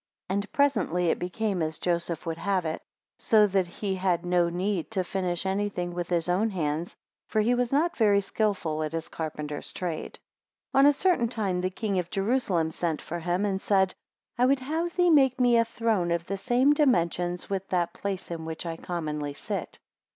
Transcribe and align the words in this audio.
3 0.29 0.33
And 0.35 0.51
presently 0.51 1.09
it 1.11 1.19
became 1.19 1.61
as 1.61 1.77
Joseph 1.77 2.25
would 2.25 2.39
have 2.39 2.65
it: 2.65 2.79
4 2.79 2.85
So 3.19 3.45
that 3.45 3.67
he 3.67 3.93
had 3.93 4.25
no 4.25 4.49
need 4.49 4.89
to 4.89 5.03
finish 5.03 5.45
anything 5.45 5.93
with 5.93 6.09
his 6.09 6.27
own 6.27 6.49
hands, 6.49 6.95
for 7.27 7.39
he 7.39 7.53
was 7.53 7.71
not 7.71 7.95
very 7.95 8.19
skilful 8.19 8.81
at 8.81 8.93
his 8.93 9.09
carpenter's 9.09 9.71
trade. 9.71 10.17
5 10.73 10.79
On 10.79 10.85
a 10.87 10.91
certain 10.91 11.27
time 11.27 11.61
the 11.61 11.69
King 11.69 11.99
of 11.99 12.09
Jerusalem 12.09 12.71
sent 12.71 12.99
for 12.99 13.19
him, 13.19 13.45
and 13.45 13.61
said, 13.61 13.93
I 14.39 14.47
would 14.47 14.61
have 14.61 14.95
thee 14.95 15.11
make 15.11 15.39
me 15.39 15.55
a 15.57 15.65
throne 15.65 16.09
of 16.09 16.25
the 16.25 16.35
same 16.35 16.73
dimensions 16.73 17.47
with 17.47 17.67
that 17.67 17.93
place 17.93 18.31
in 18.31 18.43
which 18.43 18.65
I 18.65 18.77
commonly 18.77 19.35
sit. 19.35 19.77